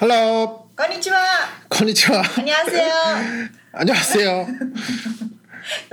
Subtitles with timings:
[0.00, 1.18] ハローこんにちは。
[1.68, 2.24] こんにちは。
[2.34, 2.64] こんにちは。
[3.76, 4.46] こんにちは。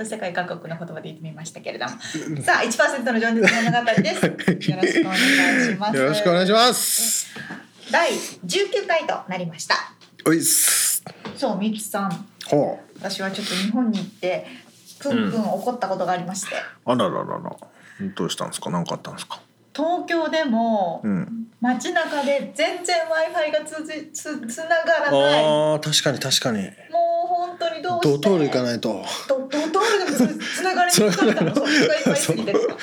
[0.02, 1.90] 世界各国の言葉で言ってみましたけれども。
[2.42, 4.24] さあ、一パーセントの情熱物語です。
[4.24, 4.32] よ
[4.78, 5.20] ろしくお願
[5.60, 5.96] いします。
[5.98, 7.26] よろしくお願いします。
[7.90, 8.08] 第
[8.44, 9.74] 十九回となりました。
[10.26, 11.04] おいっす。
[11.36, 12.26] そう、みきさん。
[12.46, 12.98] ほう。
[12.98, 14.46] 私はちょっと日本に行って、
[15.00, 16.56] プンプン怒ったことがありまして。
[16.86, 17.56] うん、あらららら。
[18.16, 18.70] どうしたんですか？
[18.70, 19.38] 何かあったんですか？
[19.78, 21.44] 東京でもうん。
[21.60, 25.42] 街中で全然 w i f i がつじつつながらない。
[25.42, 26.66] もあー確かに確かに。
[26.66, 26.72] う
[27.26, 29.04] 本当にどうしてドトール行かないと。
[29.28, 29.60] ドドトー
[30.06, 31.50] ルでもつつながりにくかったの？
[31.66, 32.00] い。
[32.00, 32.76] っぱいすぎてですか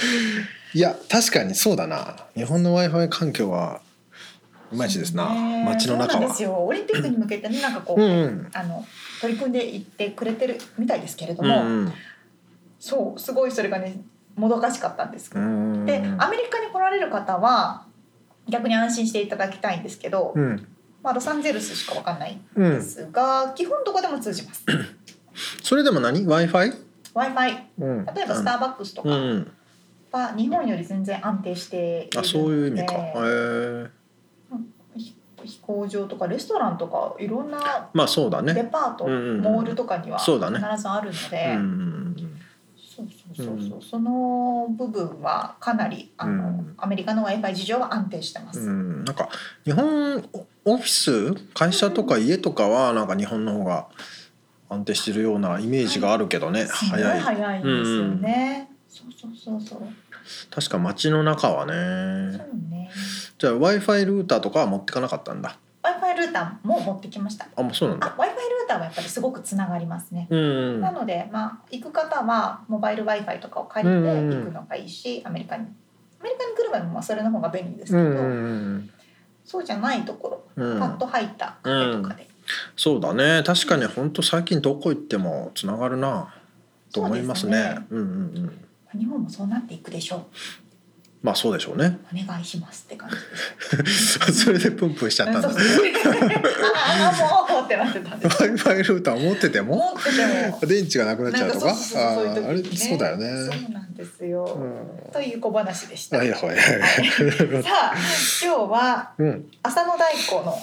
[0.73, 2.17] いや確かにそうだな。
[2.35, 3.79] 日本の w i f i 環境は
[4.73, 5.33] いまいちですな。
[5.33, 5.63] ね。
[5.63, 6.09] 街の中は。
[6.11, 6.65] そうなんですよ。
[6.65, 8.49] オリンピックに向けてねなんかこう、うんうん。
[8.53, 8.85] あの
[9.21, 11.93] 取り組んでいってくれてるみたいですけれどうんも、うん。
[12.77, 14.01] そうすごいそれがね
[14.35, 15.85] もどかしかったんですけど、うん。
[15.85, 17.85] でアメリカに来られる方は
[18.47, 20.67] 逆に安心していただきたいんですけど、うん。
[21.01, 24.65] まあ、ロサンゼルスしかわかんないんうんですが、基本どこでも通じます。
[25.61, 26.79] それでも何？W i f i w
[27.15, 28.05] i f i うん。
[28.05, 29.51] 例えばスターバックスとかうん
[30.11, 32.19] は日本より全然安定しているので。
[32.19, 32.93] あそういう意味か。
[32.95, 33.87] へえ
[34.97, 39.41] ひ飛行場とかレストランとかいろんなまあそうだデねパート、うんうんうん。
[39.41, 40.59] モールとかには必そうだね。
[40.77, 42.24] ずあるので、うんうん
[43.35, 43.59] そうそう。
[43.59, 46.73] そうそう、その部分はかなりあの、うん。
[46.77, 48.59] アメリカの w i f i 事情は安定してます。
[48.59, 49.29] うん、なんか
[49.63, 50.17] 日本
[50.65, 53.87] オフィス会社とか家とかはなんか日本の方が
[54.69, 57.19] 安定してるようなイメージがあるけどね、すごい早い。
[57.19, 58.69] 早いんですよね。
[58.89, 59.79] そうそうそうそう。
[60.49, 62.89] 確か街の中はそねうね。
[63.37, 67.47] じゃあ w i f i ルーターとかは持ってかなかったんだ Wi-Fi ルーターも持ってきました。
[67.55, 70.27] あもうそうなんあ、だ Wi-Fi ルーターはやっぱりすごくつながりますね。
[70.29, 70.81] うん。
[70.81, 75.65] なので、まあ、行く方はモバイル Wi-Fi とかを借りてうん行くのがいいし、アメリカに。
[76.19, 78.15] アメリカに来る場合もまあそれの方が便利ですけど、
[79.43, 80.79] そうじゃないところ、うん。
[80.79, 82.27] パッと入ったカフェとかで。
[82.75, 83.43] そうだね。
[83.43, 86.33] 確かに本当最近どこ行ってもつながるな
[86.91, 87.75] と思いますね。
[87.89, 88.17] そううんうん
[88.93, 88.99] うん。
[88.99, 90.27] 日本もそうなっていくでしょ
[91.25, 91.97] まあそうでしょうね。
[92.13, 92.15] う。
[92.15, 94.31] お願いしますって感じ。
[94.31, 95.49] それでプンプンしちゃったんだ。
[95.49, 95.85] そうそう
[96.75, 98.43] ああもうってなってたんです。
[98.43, 99.75] w i f i ルーター持ってても。
[99.75, 100.59] 持ってても。
[100.67, 101.73] 電池がなくなっちゃうとか？
[101.73, 102.77] そうそうそうそういう時あれ？
[102.77, 103.27] そうだよね。
[103.27, 105.11] そうなんですよ、うん。
[105.11, 106.57] という小話でした、はいはいはい。
[107.63, 107.93] さあ
[108.43, 109.51] 今日はうん。
[109.63, 110.55] 浅野大子の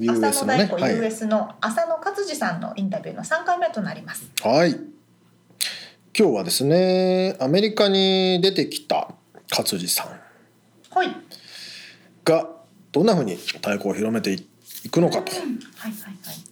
[0.00, 4.24] US 浅野大子 US の浅野勝次さんのインタビューの3回目となります。
[4.42, 4.72] はい。
[6.18, 9.14] 今日はですね、アメリカに出てきた
[9.56, 10.08] 勝地さん
[10.90, 11.16] はい。
[12.24, 12.48] が
[12.92, 15.32] どんなふうに太鼓を広めていくのかと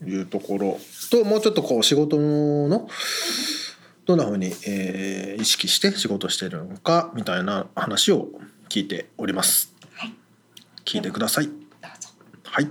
[0.04, 0.78] いうところ
[1.10, 2.88] と、もうちょっとこう仕事の
[4.06, 8.28] どんなふうに、えー意識して仕事しているのかみたいな話を
[8.68, 9.74] 聞いております。
[9.94, 10.14] はい。
[10.84, 11.48] 聞いてください。
[12.44, 12.68] はい。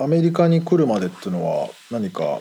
[0.00, 2.40] アメリカに来るまでっていうのは何か？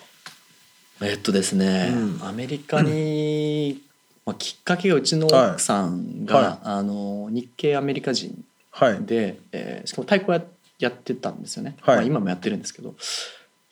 [1.02, 2.28] えっとですね、うん。
[2.28, 3.82] アメリカに、
[4.26, 6.46] まあ、きっかけがうちの奥さんが、はい。
[6.46, 9.04] はいあの日系アメリカ人はい。
[9.04, 10.44] で、えーしかも太鼓や
[10.80, 11.96] やってたんですよね、はい。
[11.96, 12.94] まあ、今もやってるんですけど。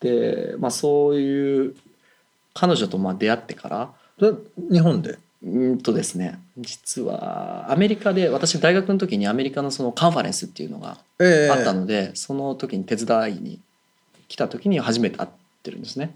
[0.00, 1.76] で、まあ、そういう
[2.54, 4.32] 彼女とまあ出会ってからで
[4.70, 5.18] 日本で？
[5.44, 11.50] うんとですね実はアメリカで私大学の時にアメリカのそのカンファレンスっていうのがええ。
[11.50, 13.60] あったので、その時に手伝いに
[14.28, 15.28] 来た時に初めて会っ
[15.62, 16.14] てるんですね。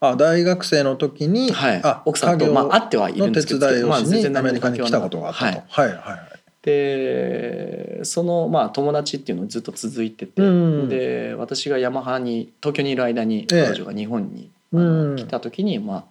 [0.00, 1.80] あ大学生の時に、はい。
[1.82, 5.62] あ奥さんとまあ会ってはいるんですけどまあ全にアメリカに来たことがあったと。
[5.68, 5.88] はい。
[5.88, 6.34] はいはい。
[6.62, 13.64] でそのまあ友達っていうのずっと続いてて、うんで私がヤマハに東京にいる間にええ。
[13.66, 16.04] 彼女が日本に、あのうん来た時にまあ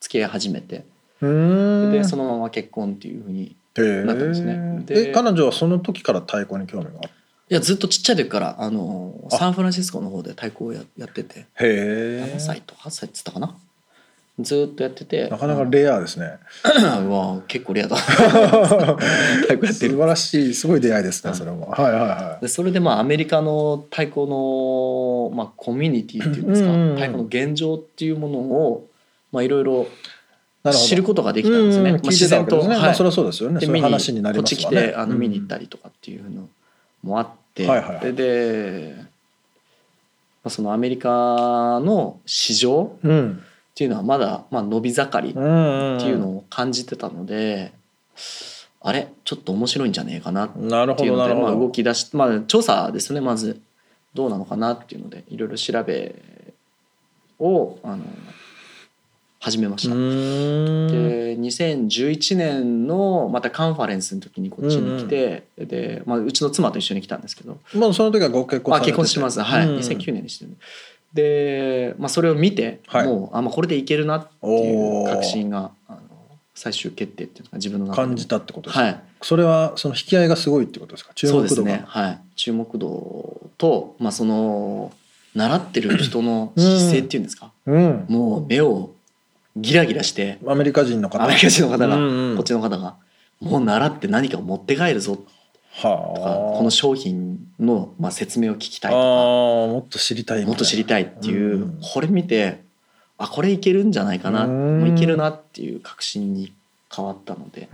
[0.00, 0.84] 付き合い始めて。
[1.20, 1.92] うーん。
[1.92, 4.82] でそのまま結婚っていうふうになったんですね。
[4.86, 7.10] でえ彼女はその時から太鼓に興味があっ
[7.50, 9.36] いやずっとちっちゃい時からあのあ。
[9.36, 11.40] サンフランシスコの方で太鼓をややってて。
[11.40, 12.34] へえ。
[12.36, 13.56] 7歳と8歳っつったかな？
[14.38, 15.28] ずっとやってて。
[15.28, 16.38] なかなかレアですね。
[17.04, 17.96] うわ結構レアだ。
[17.98, 18.46] 太鼓
[19.50, 19.72] やってる。
[19.72, 22.42] 素晴らしいすごい出会いですねはいそれもはいはいはい。
[22.42, 28.86] でそれでまあアメリカの太鼓の、まあ、コミュニティっていうんですか、うんうんうん太鼓の現状っていうものを
[29.32, 29.88] まあいろいろ
[30.72, 31.90] 知ることができたんですね。
[31.90, 32.74] うんまあ聞いてたわけですね。
[32.76, 33.58] まあはいそれはそうですよね。
[33.58, 36.48] で見に話になりこっち来てあの見に行ったりとかっていうの
[37.02, 38.00] もあって、はいはいはい。
[38.00, 39.04] でで、ま
[40.44, 43.42] あ、そのアメリカの市場うん。
[43.70, 45.38] っていうのはまだ、まあ、伸び盛りっう
[45.96, 47.72] んていうのを感じてたので、
[48.82, 49.08] あれ？
[49.24, 53.60] ちょっと面白いんじゃねえかなっなるほていうので、まあ、動き出し、まあ、調査ですねまず。
[54.12, 56.16] どうなのかなっていうのでいろいろ調べ
[57.38, 58.02] をあの
[59.40, 59.94] 始めました。
[59.94, 68.92] で2011年のまたカンファレンスの時にこっちに来て、で、まあ、うちの妻と一緒に来たんですけど、まあその時はご結婚まあ、されてて。
[68.92, 69.40] 結婚してます。
[69.40, 69.78] はい、うん。
[69.78, 70.56] 2009年にしてる
[71.14, 73.06] で、まあ、それを見て、はい。
[73.06, 76.00] もうあ、まあ、これでいけるなっていう確信があの
[76.54, 78.08] 最終決定っていうのが自分の中で。
[78.08, 79.00] 感じたってことですか、はい。
[79.22, 81.12] それはその引き合いがすごいってことですか？
[81.14, 84.92] 注そう目度が、ですね、はい、注目度と、まあ、その
[85.34, 88.04] 習ってる人の姿勢っていうんですか、うん。
[88.08, 88.90] もう目を
[89.56, 90.38] ギラギラして。
[90.46, 91.24] アメリカ人の方。
[91.24, 92.36] アメリカ人の方が、うんうん。
[92.36, 92.96] こっちの方が。
[93.40, 95.16] もう習って何かを持って帰るぞ。
[95.16, 102.62] とかはあこの商品の、まあ、説明を聞きたいああともっと知りたいもっと知りたいっていう、うんこれ見て
[103.18, 104.46] あこれいけるんじゃないかな。
[104.46, 104.80] うん。
[104.80, 106.54] もういけるなっていう確信に
[106.94, 107.68] 変わったので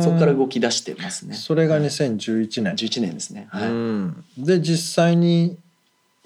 [0.00, 1.34] そこから動き出してますね。
[1.34, 3.48] それが2011年、11年ですね。
[3.50, 3.68] はい。
[3.68, 4.24] うん。
[4.38, 5.58] で実際に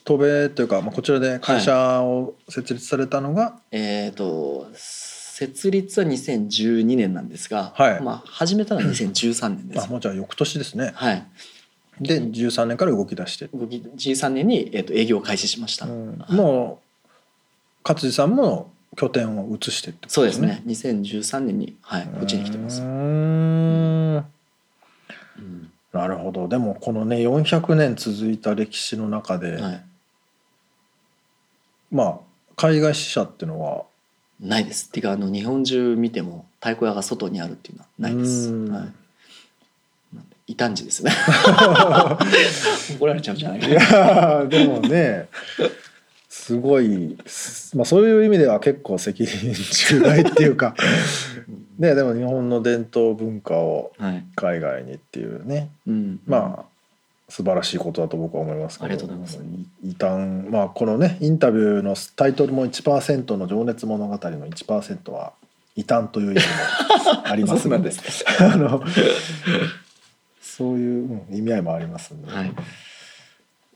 [0.05, 9.85] 渡米というか、まあ、こちらで会社を設立されたのが、えっ、と設立は2012年なんですが、はいまあ始めたのは2013年です。
[9.85, 11.27] あもうじゃあ翌年ですねはい。
[12.01, 15.87] で13年から動き出して、動き13年にえっ、と営業を開始しました。
[15.87, 17.09] うんもう
[17.85, 20.63] 勝地さんも拠点を移してってことそうですね。
[20.67, 22.89] 2013年にはいこっちに来てますうー。
[22.89, 29.85] んうんなるほどでもこのね400年続いた歴史の中で、はい。
[31.93, 32.19] まあ
[32.57, 33.85] 海外支社っていうのは？
[34.41, 34.89] ないです。
[34.89, 38.51] っていうかあの日本中見ても太鼓屋が外にあるっていうのはないです。
[38.51, 38.89] うんはい。
[40.49, 41.13] 異端児ですね。
[42.99, 43.75] 怒られちゃうんじゃないかいな。
[43.77, 45.29] やーでもね
[46.29, 47.17] すごい、
[47.75, 50.75] まあ、そういう意味では結構責任重大っていうか
[51.79, 54.25] ねでも日本の伝統文化をはい。
[54.35, 56.21] 海外にっていうねうん。
[56.27, 56.72] まあ
[57.35, 58.85] 素晴らしいことだと僕は思いますけど。
[58.85, 59.39] ありがとうございます。
[59.39, 60.51] い異端。
[60.51, 65.33] まあこのねインタビューのタイトルも1%の情熱物語の1%は
[65.75, 67.91] 異端という意味もありますので。
[67.97, 68.25] そうなんです。
[68.39, 68.83] あの
[70.43, 72.53] そういう、うん意味合いもありますんで、はい。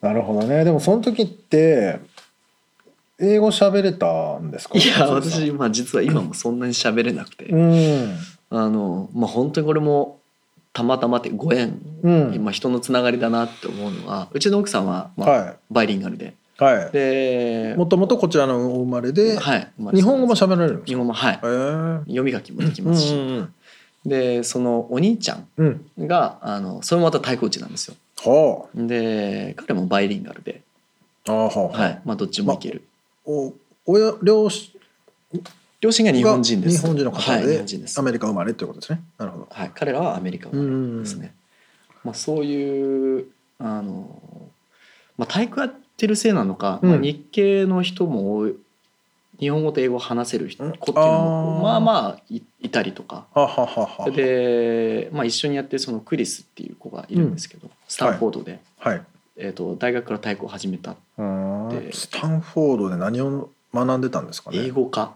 [0.02, 0.62] なるほどね。
[0.62, 2.00] でもその時って
[3.19, 4.76] 英語喋れたんですか？
[4.79, 8.19] いや私まあ実は今もそんなに喋れなくて、うん。
[8.50, 10.20] あのまあ本当にこれも
[10.76, 12.44] たまたまってご縁、うん。
[12.44, 16.34] まあ人のつながりだなって思うのはうちの奥さんは、まあはバイリンガルで。
[16.61, 16.93] いはい。
[16.93, 21.34] でもともとこちらのお生まれで、はい、まあ日本語も喋られる日本語もはい。
[21.34, 23.55] へえ読み書きもできますし、うん
[24.05, 26.06] でそのお兄ちゃんうんうん。
[26.06, 27.97] があのそれもまた太鼓打ちなんですよ。
[28.23, 30.61] はで彼もバイリンガルで、
[31.26, 31.78] あああはあ。
[31.78, 32.00] はい。
[32.04, 32.83] まあ、どっちもいける、
[33.25, 33.54] お
[33.87, 34.71] 親両親
[35.87, 36.78] 両親が日本人です。
[36.78, 37.64] 日本人の方で
[37.97, 39.02] アメリカ生まれということですね。
[39.19, 39.49] なるほど。
[39.49, 41.33] はい、彼らはアメリカ生まれですね。
[42.02, 43.26] まあ、そういう
[43.61, 44.21] あの、
[45.16, 46.90] まあ、体育やってるせいなのか、うん。
[46.90, 48.57] まあ、日系の人も多い
[49.38, 50.73] 日本語と英語を話せる人うん。
[50.73, 53.28] 子っていうのもまあまあいいたりとか。
[54.12, 59.02] で、まあ、一緒にやってるそのクリスっていう子がいるんですけど、スタンフォードで、はい。
[59.37, 60.97] えー、と大学から太鼓を始めた
[61.93, 64.59] スタンフォードで何を学んでたんですかね。
[64.59, 65.14] 英語科、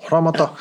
[0.00, 0.52] ほらまた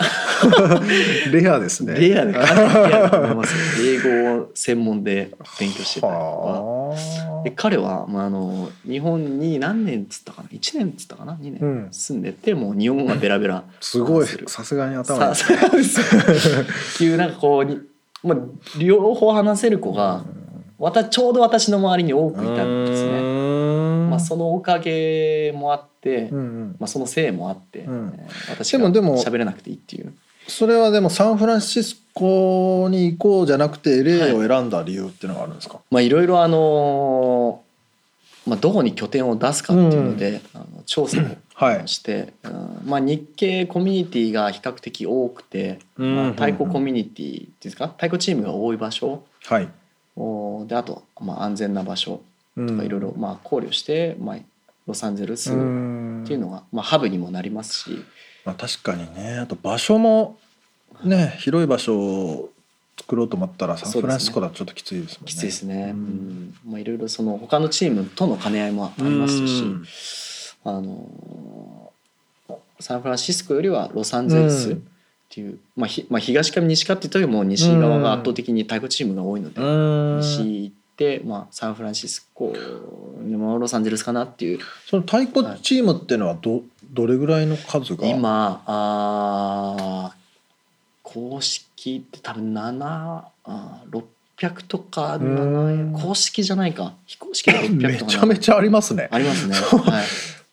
[1.32, 1.96] レアですね。
[1.96, 3.92] レアでかなりレアだと思いますよ。
[4.04, 6.24] 英語を専門で勉強してたりとか。
[6.24, 11.84] はで彼は、まあ、あの日本に何年っつったかな？1年っつったかな？2うん。
[11.86, 13.64] 年住んでて、もう日本語がベラベラ。
[13.80, 14.28] すごい。
[14.48, 17.80] さすがに頭さっていうなんかこうに、
[18.24, 18.38] まあ、
[18.78, 20.24] 両方話せる子が
[21.10, 23.29] ちょうど私の周りに多くいたんですね。
[24.20, 26.76] まあ、そのおかげもあって、うんうん。
[26.80, 28.14] まあ、そのせいもあって、うん。
[28.18, 30.14] えー私が喋れなくていいっていう。
[30.48, 41.88] それはでもサンフランシスコに行こうじゃなくて LA を選んだ理由っていうのがあるんですか、まあいろいろあのーまあ、どこに拠点を出すかっていうので、あの調査をはい。
[41.88, 42.82] して、うん。
[42.86, 46.16] まあ、日系コミュニティが比較的多くて、うん。
[46.16, 47.88] まあ、太鼓コミュニティですか？
[47.90, 49.68] 太鼓チームが多い場所はい。
[50.16, 52.22] おであと、まあ、安全な場所
[52.68, 54.38] ととかいろいろまあ考慮して、まあ、
[54.88, 56.24] ロサンゼルスっん。
[56.26, 58.06] ていうのが、まあ、ハブにもなりますし。
[58.46, 59.38] まあ、確かにね。
[59.40, 60.38] あと場所も
[61.04, 62.50] ね広い場所を
[63.00, 65.32] 作ろうと思ったらサンフランシスコだとちょっときついですもんね。
[65.32, 65.94] きついですね。
[66.66, 69.86] まあ、いろいろその他のチームとの兼ね合いもありますし、うん。
[70.66, 71.92] あの
[72.80, 74.78] サンフランシスコよりはロサンゼルスっ
[75.30, 80.20] ていう、まあひまあ、東か西かって言ったらもう西側が圧倒的に太鼓チームが多いので、うん。
[80.22, 80.74] 西
[81.26, 82.54] まあ、サンフランシスコ
[83.28, 84.60] ロサンゼルスかなっていう。
[84.86, 88.08] その太鼓チームっていうのはどどれぐらいの数が？
[88.08, 90.20] 今あー
[91.04, 94.04] 公式って多分7あー
[94.38, 95.94] 600とかうん。
[95.94, 96.94] 7公式じゃないか。
[97.06, 99.08] 非公式で600めとかちゃめちゃありますね。
[99.12, 100.06] ありますね、 はい、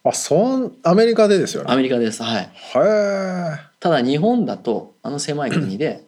[0.04, 1.72] あそんアメリカでですよね。
[1.72, 2.22] アメリカです。
[2.22, 2.42] はい。
[2.42, 3.58] へえ。
[3.80, 6.04] ただ日本だとあの狭い国で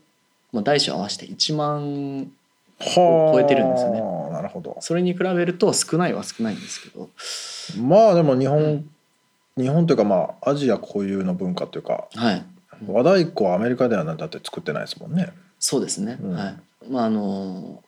[0.52, 2.30] もう大小合わせて1万
[2.81, 4.01] はあ超えてるんですよね。
[4.33, 4.77] なるほど。
[4.81, 7.09] それに比べると少ないは少ないんですけど。
[7.83, 8.89] まあでも日本、
[9.57, 12.45] 日本というかまあアジア固有の文化というかはい。
[12.87, 15.33] 和太鼓はアメリカではだって作ってないですもんね。
[15.59, 16.33] そうですね、うん。
[16.35, 16.57] はい。
[16.89, 17.83] まああの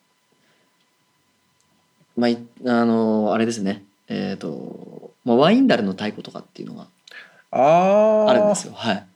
[2.17, 3.85] まあいあのあれですね。
[4.09, 6.89] えっ、と、まあ、ワインダルの太鼓とかっていうのが
[7.53, 8.73] あああるんですよ。
[8.75, 9.07] はい。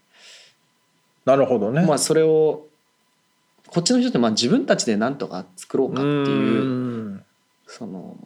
[1.25, 1.85] なるほどね。
[1.85, 2.67] まあそれを
[3.75, 7.23] こっちの人ってまあ自分たちで何とか作ろうかっていう
[7.67, 8.17] その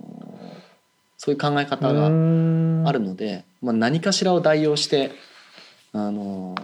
[1.17, 2.09] そういう考え方があ
[2.93, 5.12] るので、まあ、何かしらを代用して
[5.93, 6.55] あの、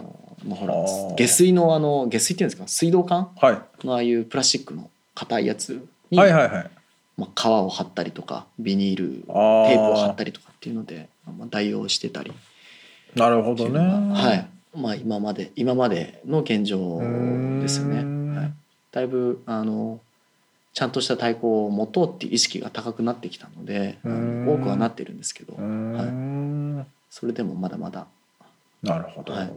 [0.47, 0.75] まあ、ほら
[1.17, 3.31] 下水のあの下水っていうんですか水道管？
[3.37, 6.69] はい、のああいうプラスチックの硬いやつに、はいはいはい。
[7.17, 9.69] まあ、革を貼ったりとかビニールテあー。
[9.71, 12.33] ープを貼ったりとかっていうので、まあ、代用してたり。
[13.15, 13.79] なるほどね。
[13.79, 14.47] はい。
[14.77, 16.99] まあ、今まで今までの現状
[17.61, 18.24] ですよね。
[18.95, 19.99] だいぶあの
[20.73, 26.85] ちゃんとした太鼓を持とうっていう意識が高くなってきたので多くはなってるんですけどうーん。
[27.09, 28.07] それでもまだまだ。
[28.83, 29.33] なるほど。
[29.33, 29.51] はい。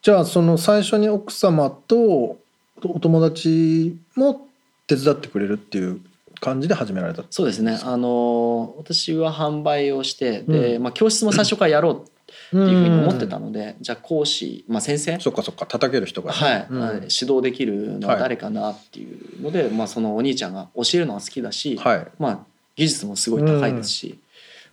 [0.00, 2.38] じゃあその最初に奥様と
[2.82, 4.46] お友達も
[4.86, 6.00] 手伝ってくれるっていう
[6.40, 7.24] 感じで始められた？
[7.28, 7.78] そうですね。
[7.82, 10.82] あの私は販売をしてで、うん。
[10.84, 15.18] まあ、教室も最初からやろうっっていうふうに思ってたので、じゃあ講師、まあ、先生？
[15.18, 16.32] そっかそっか叩ける人が。
[16.32, 16.80] ね、はい、うん。
[16.86, 22.06] 指導できるのは誰かなっていうので、まあ、そのお兄ちゃんが教えるのが好きだし、はい。
[22.18, 22.38] まあ、
[22.76, 24.18] 技術もすごい高いですし、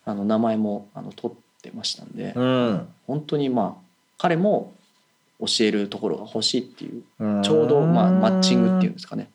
[0.06, 2.88] あの名前もあの取ってましたんで、うん。
[3.08, 3.82] 本当にまあ
[4.18, 4.74] 彼も
[5.40, 7.42] 教えるところが欲しいっていううん。
[7.42, 9.24] ちょうどまあマッチングっていうんですかね。
[9.24, 9.28] っ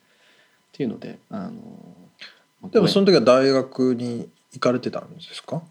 [0.73, 5.63] ていうのであのでもその、の時は大学に行かれてたんですか？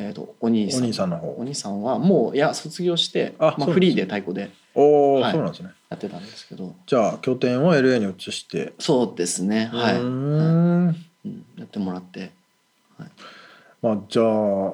[0.00, 0.82] えー、とお兄さん。
[0.82, 1.34] お兄さんの方。
[1.38, 3.74] お兄さんはもういや卒業してまあ、あそうなんですね。
[3.74, 4.50] フリーで太鼓で。
[4.74, 5.32] おお、はい。
[5.32, 5.70] そうなんですね。
[5.90, 6.72] やってたんですけど。
[6.86, 8.74] じゃあ拠点を LA に移して。
[8.78, 9.70] そうですね。
[9.72, 9.94] はい。
[9.96, 10.08] うーはいん。
[11.26, 11.44] うん。
[11.58, 12.30] やってもらって。
[13.82, 14.72] まあじゃあ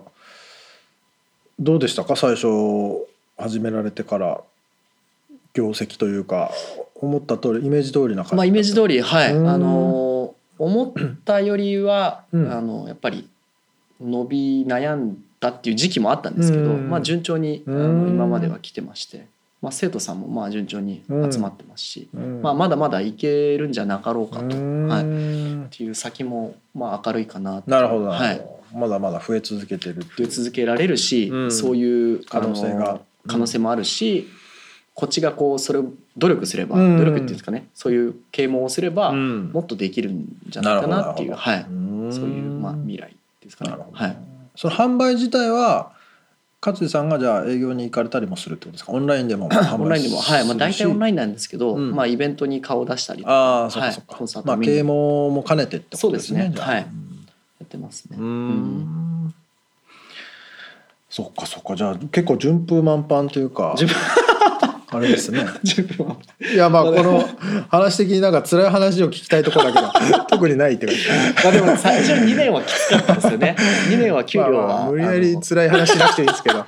[1.58, 2.16] どうでしたか？
[2.16, 2.46] 最初
[3.38, 4.40] 始められてから
[5.54, 6.50] 業績というか
[6.96, 9.28] 思った通りイメージ通りな感じまあイメージ通りはい。
[9.30, 9.60] あうん。
[9.60, 10.92] の思っ
[11.24, 12.52] たよりは、うん。
[12.52, 13.28] あのやっぱり
[14.00, 16.88] 伸び悩んだっていう時期もあったんですけど、うん。
[16.88, 18.06] まあ順調にあうん。
[18.06, 19.26] の今までは来てまして、
[19.60, 22.42] まあ、生徒さんもまあ順調に集まってますし、うん。
[22.42, 27.70] まあ、まだまだいけるんじゃなかろうかと、はい、っていう先もまあ明るいかなと。
[27.70, 28.06] なるほど。
[28.06, 28.46] なはい。
[28.74, 31.52] まだまだ増え続けてる増え続けられるし、うん。
[31.52, 33.00] そういう可能性が。
[33.26, 34.28] 可能性もあるし、
[34.92, 35.86] こっちがこうそれを
[36.18, 36.98] 努力すれば、うん。
[36.98, 37.68] 努力っていうんですかね。
[37.74, 39.50] そういう啓蒙をすれば、うん。
[39.50, 41.62] もっとできるんじゃないかなっていう、はい、
[42.10, 43.70] そういうまあ未来ですかね。
[43.70, 43.90] なるほ。
[43.92, 44.16] ど、はい、
[44.56, 45.92] その販売自体は
[46.64, 48.92] 勝地さんがじゃあ営業に行かれたりもするってことですか？
[48.92, 50.44] オンラインでも 販売オンラインでも、はい。
[50.46, 51.94] まあ、大体オンラインなんですけど、うん。
[51.94, 53.32] まあ、イベントに顔を出したりとか。
[53.32, 56.54] ああそっかそっか、はいコンサートまあ啓蒙も兼ねてってことですねね。
[56.58, 56.76] はい。
[56.78, 56.86] や
[57.64, 58.16] ってますね。
[58.18, 58.48] うん。
[59.26, 59.34] ん。
[61.10, 61.76] そっかそっか。
[61.76, 63.76] じゃあ結構順風満帆というか。
[63.78, 63.94] 自分
[64.94, 65.44] あれですね。
[66.54, 67.28] いやまあこの
[67.68, 73.56] 話的になんか辛い話を聞きたいところだけど 特にないっていうかまあでも最初2年はきつかったですよね。
[73.90, 76.66] 2年は給料は、まあまあ無理やりあ辛い話しなくていいですけど。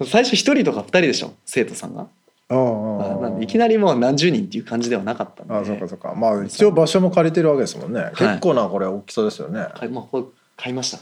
[0.00, 1.32] の 最初1人とか2人でしょ？
[1.44, 2.06] 生徒さんが。
[2.50, 3.38] うんうんうんなん。
[3.38, 5.54] でいきなりもう何十人っていう感じではなかったんで。
[5.54, 6.14] あそうかそうか。
[6.16, 9.66] まあ一応場所も借りてるわけですもんね、結構なこれ大きさですよね。
[9.74, 10.18] 買いまあ
[10.56, 10.98] 買いました。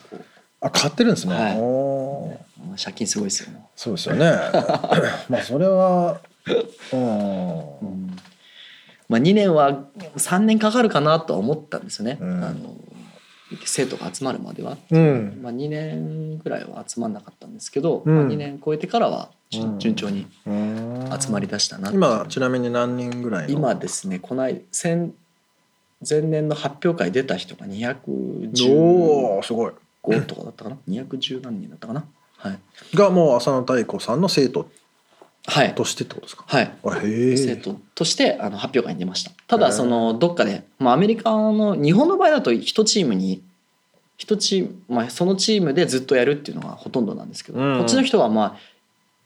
[0.61, 2.83] あ買ってるんですね、はい。
[2.83, 3.61] 借金すごいですよね。
[3.77, 4.33] そうですよね
[5.31, 6.21] まあそれは
[6.93, 7.01] うん。
[7.01, 8.17] うん。
[9.09, 9.85] まあ2年は
[10.17, 12.19] 3年かかるかなとは思ったんですよね。
[12.21, 12.45] うん。
[12.45, 12.77] あの
[13.65, 15.39] 生徒が集まるまでは、うん。
[15.41, 18.15] まあ、2年ぐらいは集まんなかったんですけど、うん。
[18.17, 23.59] まあ、2年超えてからは順調にうん集まりだしたな今ちなみに何人ぐらいの？
[23.59, 25.15] 今ですねこの間先
[26.09, 29.73] 前年の発表会出た人が215おおすごい。
[30.27, 32.05] とかだったかな？210何人だったかな？
[32.39, 32.59] はい。
[32.97, 34.69] がもう浅野太子さんの生徒
[35.47, 35.75] はい。
[35.75, 36.45] としてってことですか？
[36.47, 36.73] はい。
[37.37, 39.31] 生徒としてあの発表会に出ました。
[39.47, 43.43] ただそのどっかで、まあ、アメリカの日本の場合だと1チームに
[44.19, 47.79] 1チーム、まあ、そのチームでずっとやるっていうのがほとんどなんですけど、うん。
[47.79, 48.59] こっちの人はま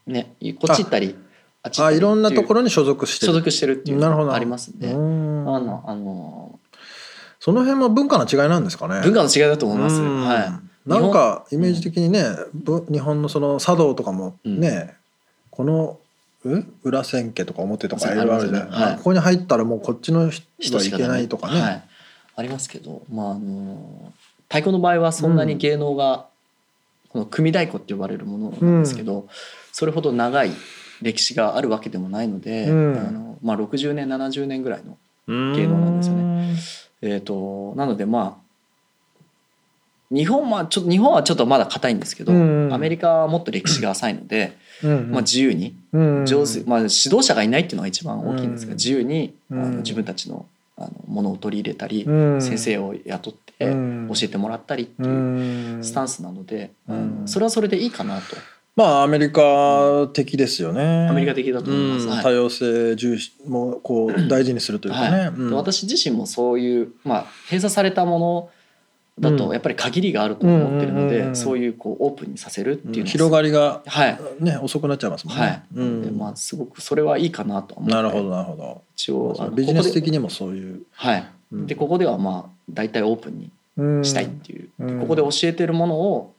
[0.09, 1.17] あねこっち行ったり
[1.63, 3.33] あっち行ったりあいろんなところろに所属してる。
[3.33, 4.25] 所属してるっていうなるほど。
[4.27, 4.93] のがありますんで。
[4.93, 5.55] うん。
[5.55, 6.59] あのあの
[7.39, 9.01] その辺も文化の違いなんですかね？
[9.03, 10.25] 文化の違いだと思います、うん。
[10.25, 10.89] はい。
[10.89, 14.95] なんかイメージ的にね、ぶ日本のその茶道とかもね、
[15.51, 15.99] この
[16.45, 18.93] う裏千家とか表とかいろいろあるじゃない、はい。
[18.95, 21.83] あここに入ったらもうこっちの人はいけないとかね、はい、
[22.37, 24.13] ありますけど、まあ、あの
[24.49, 26.27] 太鼓の場合はそんなに芸能が、
[27.11, 29.29] この組太鼓って呼ばれるものなんですけど、
[29.73, 30.51] それほど長い
[31.03, 32.99] 歴史があるわけでもないので、うん。
[32.99, 36.57] あのまあ、60年70年ぐらいの、芸芸能なんですよね。
[37.03, 44.53] えー、となのでまあ日本はちょっと日本はちょっとまだ硬いんですけど、うんアメリカはもっと歴史が浅いので、うん
[44.87, 48.77] まあ、自由にうん上手、まあ、指導者がいないっていうのが一番大きいんですが、うん。
[48.77, 49.77] 自由にあのうん。
[49.79, 50.47] 自分たちの
[50.77, 52.43] あのものを取り入れたり、うん。
[52.43, 54.09] 先生を雇ってうん。
[54.09, 55.13] 教えてもらったりってういう
[55.79, 55.85] ん。
[55.85, 56.97] スタンスなので、うん。
[56.97, 58.37] あのそれはそれでいいかなと。
[58.77, 61.09] まあアメリカ的ですよね。
[61.09, 62.07] アメリカ的だと思います。
[62.07, 62.17] はい。
[62.19, 65.29] うん多様性重視もこう 大事にするというかね、はい。
[65.29, 65.51] うん。
[65.51, 68.51] で私自身もそういう、まあ、閉鎖されたもの
[69.19, 69.37] だうん。
[69.37, 75.63] とやっぱり限りがあると思ってるので、そういうこうオープンにさせるっていう広がりがはい、ね遅くなっちゃいますもんね、はい。
[75.75, 76.03] うん。
[76.03, 77.95] でまあ、すごくそれはいいかなと思って。
[77.95, 78.83] なるほどなるほど。
[78.97, 81.67] 一応あのビジネス的にもそういう、はい、うん。
[81.67, 85.01] でここではまあ大体オープンにうんしたいっていう、うん。
[85.01, 86.33] ここで教えてるものを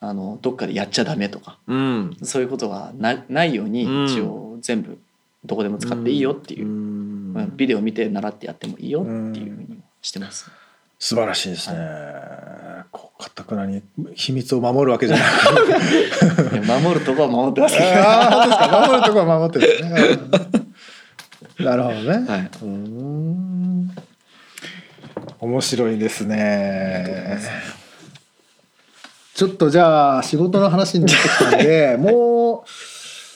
[0.00, 1.58] あのどっかでやっちゃダメとか。
[1.66, 2.16] うん。
[2.22, 4.04] そういうことがなないようにうん。
[4.06, 4.98] 一応全部
[5.44, 10.50] どこでも使っていいよっていう、ビデオ見て習ってやってもいいよっていうふうにしてます。
[10.98, 11.78] 素晴らしいですね、
[12.90, 13.82] こうかたくなに
[14.14, 17.88] 秘密を守るわけじゃなく守るとこは守ってますけど。
[17.88, 18.86] ああ本当ですか。
[18.88, 19.90] 守るとこは守ってるね。
[21.58, 22.40] う んなるほどね、はい。
[22.40, 23.96] うーん。
[25.40, 27.38] 面白いですね。
[29.34, 32.68] ちょっとじゃあ仕事の話になってきたんで もう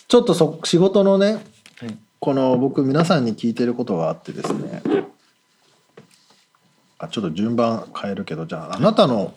[0.08, 1.34] ちょっとそ仕事のね
[1.78, 1.96] はい。
[2.18, 4.82] この僕皆さんに聞いてることがあってですね
[7.00, 9.34] あちょっと順番変えるけどじゃああなたの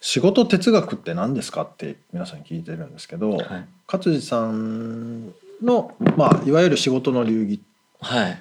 [0.00, 3.66] 仕事哲学って何ですかって皆さんに聞いてるんですけど、はい。
[3.86, 5.28] 勝地さん
[5.62, 7.60] の、まあ、いわゆる仕事の流儀
[8.00, 8.32] はい。
[8.32, 8.36] っ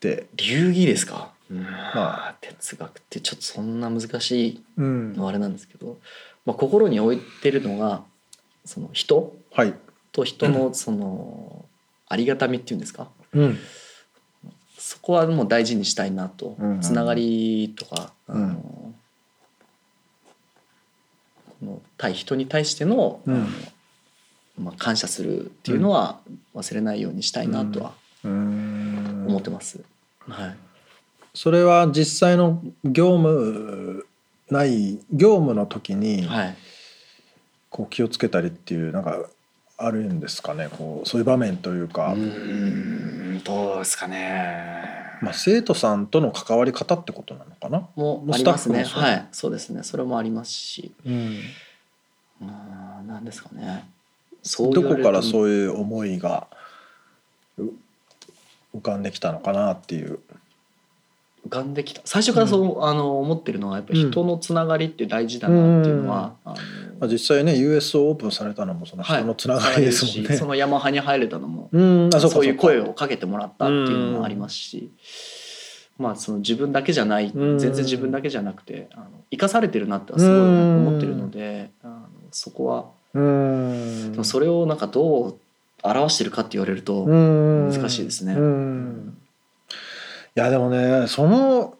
[0.00, 1.32] て、流儀ですか？
[1.50, 1.60] ま
[1.94, 2.34] まあ。
[2.40, 5.12] 哲学ってちょっとそんな難しいうん。
[5.14, 5.98] のはあれなんですけど、
[6.46, 8.02] まあ心に置いてるのが
[8.64, 9.74] その人はい、
[10.12, 11.66] と人のその
[12.08, 13.08] ありがたみっていうんですか？
[13.34, 13.58] うん
[14.86, 18.44] そこはもう大事にしたいなと、うんうんつながりとか、うん。
[18.44, 18.94] あの
[21.48, 23.48] この対人に対しての,、うん。
[24.62, 26.20] まあ、感謝するっていうのは
[26.54, 29.24] 忘れないようにしたいなとはうん。
[29.26, 29.80] 思ってます。
[30.28, 30.56] はい、
[31.34, 34.06] それは実際の業務
[34.50, 36.56] ない業務の時にはい、
[37.70, 39.28] こう気をつけたりっていうなんか
[39.78, 44.94] あるんですかねこうそういう場面というか、うーんどうですかね。
[45.22, 48.84] まあ、生徒さんとの関わり方ってことなのかな、もあスタッりますね。
[48.84, 49.82] はい、そうですね。
[49.82, 51.40] それもありますし、うん、
[52.42, 53.88] うーんなんですかね。
[54.42, 56.46] そうどこからそういう思いが
[57.58, 57.64] う
[58.76, 60.20] 浮かんできたのかなっていう。
[61.46, 62.00] 浮かんできた。
[62.04, 66.56] 最初からそう、あの思ってるのはやっぱり人のつながりって大事だなっていうのは、あの
[67.00, 70.34] まあ、実際ね US をオープンされたのもその人のつながりですもんね。
[70.34, 74.90] しそのヤマハに入れたのも、うん、あそうかそういうか声をかけてもらったっていうのもありますし、
[75.98, 77.58] まあその自分だけじゃない、うん。
[77.58, 84.12] 全然自分だけじゃなくてあの生かされてるなってはすごい思ってるので、あのそこは、うん。
[84.12, 85.38] でもそれをなんかどう
[85.82, 88.34] 表してるかって言われると、難難しいですね。
[88.34, 89.18] うん。
[89.22, 89.25] い
[90.38, 91.76] やでもねその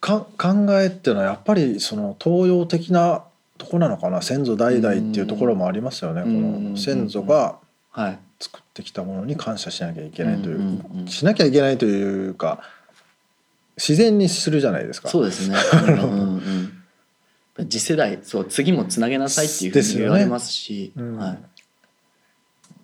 [0.00, 3.24] か考えっていうのはやっぱりその東洋的な
[3.56, 6.22] とこなのかな先祖代々っていうところもありますよね。
[6.22, 6.72] こうん。
[6.72, 7.58] の先祖が
[7.92, 12.62] はい、作ってきたものに感謝しなきゃいけないという、しなきゃいけないというか
[13.76, 15.08] 自然にするじゃないですか。
[15.08, 15.56] そうですね。
[15.86, 16.72] うんうん
[17.58, 21.38] うん、次世代そう次もつなげなさいっていうふうに言われますし、うんはい、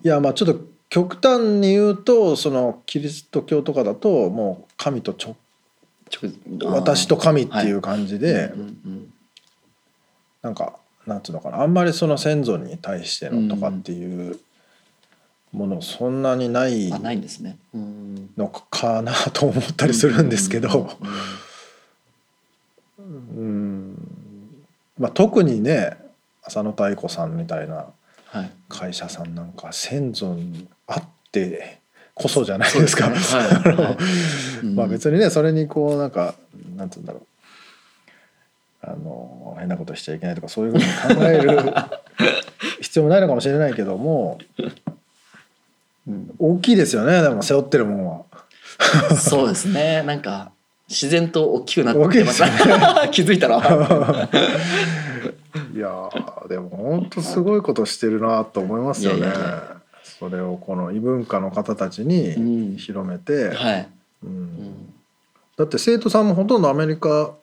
[0.03, 5.35] いやまあちょっと極端に言うとそのキリスト教とかだともう神と直
[6.11, 9.13] 直私と神っていう感じで、うんうん
[10.41, 14.39] なんかなんていうのかなあんまりその先祖に対してのとかっていう
[15.51, 17.57] ものそんなにないうんあないんですね。
[17.73, 20.91] うんのかなと思ったりするんですけど、
[22.99, 23.97] うん。
[24.97, 25.97] まあ、特にね
[26.43, 27.87] 浅野太子さんみたいな
[28.27, 28.51] はい。
[28.69, 31.79] 会社さんなんか先祖にあって
[32.13, 33.05] こそじゃないですか。
[33.05, 33.97] そうですねはい はい
[34.63, 36.35] うんまあ別にねそれにこうなんか
[36.75, 37.23] なんて言うんだろう
[38.81, 40.83] あの変なことしちゃいけないとかそういうふうに
[41.15, 41.73] 考える
[42.81, 44.39] 必要もないのかもしれないけども、
[46.07, 48.23] うん大きいですよねでも背負ってるもんは。
[49.15, 50.01] そうですね。
[50.03, 50.51] なんか
[50.87, 52.09] 自然と大きくなってます。
[52.09, 52.43] 大きいです
[53.11, 53.57] 気づいたら。
[53.57, 53.61] い
[55.77, 59.19] やーでも本当すごいことしてるなと思いますよね。
[59.19, 59.78] いやいや
[60.19, 62.77] それをこの異文化の方たちうにん。
[62.77, 63.87] 広めて、はい。
[64.23, 64.29] うん。
[64.29, 64.93] うん。
[65.55, 67.33] だって生徒さんもほとんどアメリカ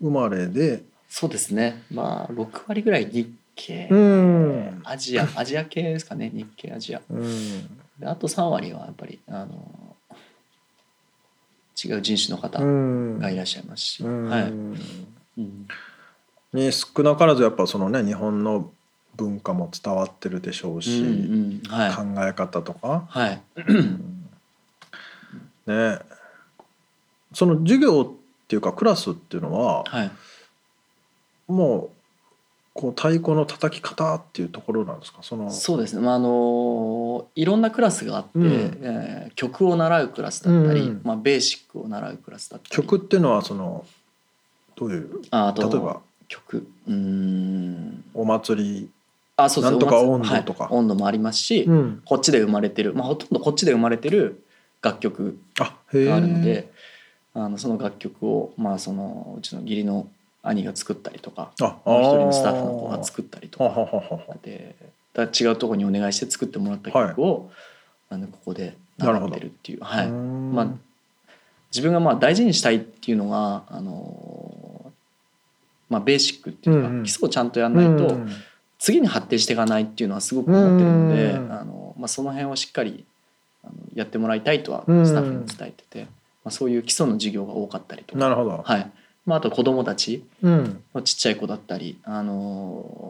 [0.00, 1.82] 生まれで、そうですね。
[1.92, 4.80] まあ六割ぐらい日系、うん。
[4.84, 6.30] アジアアジア系ですかね。
[6.34, 7.00] 日系アジア。
[7.08, 7.66] うん。
[7.98, 9.96] であと三割はやっぱりあの
[11.82, 13.18] 違う人種の方うん。
[13.20, 14.28] がいらっしゃいますし、うん。
[14.28, 14.42] はい。
[14.42, 15.68] うん。
[16.52, 18.72] に少なからずやっぱそのね日本の
[19.18, 21.92] 文化も伝わってるでしょうし、うんうんはい。
[21.92, 23.42] 考え方とか、はい。
[25.66, 25.98] ね。
[27.34, 30.10] その授業っていうかクラスっていうのははい。
[31.48, 31.90] もう
[32.74, 35.18] こう太鼓の叩き方っていうところなんですか？
[35.22, 35.50] その。
[35.50, 36.02] そうですね。
[36.02, 38.44] まああのいろんなクラスがあって、うん。
[38.82, 41.00] えー曲を習うクラスだったり、うん。
[41.04, 43.84] まあベーシックを習うクラスだったり、曲っていうのはその
[44.76, 45.10] どういう？
[45.30, 46.00] あ例えば。
[46.28, 46.66] 曲。
[46.86, 48.04] うーん。
[48.14, 48.90] お祭り、
[49.40, 50.64] あそうですなんとか温度とか。
[50.64, 50.72] はい。
[50.74, 54.42] 温度もありますし、うん、こっちで生まれてる、まあ、ほとんどこっちで生まれてる
[54.82, 56.70] 楽曲があるので
[57.34, 60.08] あのその楽曲を、まあ、そのうちの義理の
[60.42, 63.80] 兄が作ったりとか一人のスタッフの子が作ったりとははか。
[63.80, 64.74] はははで
[65.14, 67.50] だ違うところにお願いして作ってもらった曲を、
[68.08, 69.80] あのここで習ってるっていう。
[69.82, 70.08] はい。
[70.08, 70.68] まあ
[71.72, 74.92] 自分がまあ大事にしたいっていうのがあの、
[75.90, 77.04] まあ、ベーシックっていうか、うんうん。
[77.04, 78.30] 基礎をちゃんとやらないと、うん
[78.78, 81.52] 次に発展していかないっていうのはすごく思ってるので、うん。
[81.52, 83.04] あのまあ、その辺をしっかり
[83.94, 85.06] やってもらいたいとはうん。
[85.06, 86.08] スタッフに伝えてて、ま
[86.44, 88.90] あ、そういう基礎の授業が多かったりとか、なるほど、はい。
[89.26, 90.82] まあ、あと子どもたちうん。
[91.04, 92.34] ちっちゃい子だったりあの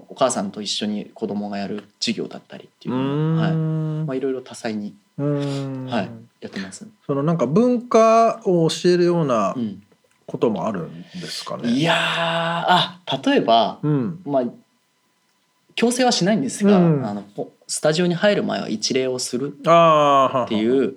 [0.08, 3.52] お母さんと一緒に子供がやる授業だったりっていうのを、はい。
[3.52, 6.88] まあ、いろいろ多彩にはいやってます。
[7.06, 9.82] そのなんか文化を教えるようなうん。
[10.30, 11.70] こともあるんですかね？
[11.70, 14.42] いやーあ例えば、うん、まあ
[15.78, 17.06] 強制はしないんですが、うん。
[17.06, 20.94] あのこスタジオに入る前は一礼をするっていう